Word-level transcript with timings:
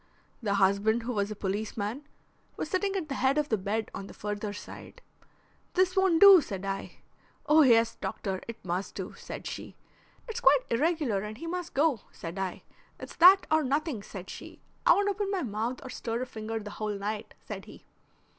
The 0.41 0.55
husband 0.55 1.03
who 1.03 1.11
was 1.13 1.29
a 1.29 1.35
policeman, 1.35 2.07
was 2.57 2.69
sitting 2.69 2.95
at 2.95 3.07
the 3.07 3.13
head 3.13 3.37
of 3.37 3.49
the 3.49 3.55
bed 3.57 3.91
on 3.93 4.07
the 4.07 4.15
further 4.15 4.51
side. 4.51 5.03
'This 5.75 5.95
won't 5.95 6.19
do,' 6.19 6.41
said 6.41 6.65
I. 6.65 7.01
'Oh 7.45 7.61
yes, 7.61 7.97
doctor, 7.97 8.41
it 8.47 8.65
must 8.65 8.95
do,' 8.95 9.13
said 9.13 9.45
she. 9.45 9.75
'It's 10.27 10.39
quite 10.39 10.61
irregular 10.71 11.21
and 11.21 11.37
he 11.37 11.45
must 11.45 11.75
go,' 11.75 12.01
said 12.11 12.39
I. 12.39 12.63
'It's 12.99 13.15
that 13.17 13.45
or 13.51 13.61
nothing,' 13.63 14.01
said 14.01 14.27
she. 14.31 14.59
'I 14.87 14.93
won't 14.93 15.09
open 15.09 15.29
my 15.29 15.43
mouth 15.43 15.79
or 15.83 15.91
stir 15.91 16.23
a 16.23 16.25
finger 16.25 16.57
the 16.57 16.71
whole 16.81 16.97
night,' 16.97 17.35
said 17.39 17.65
he. 17.65 17.85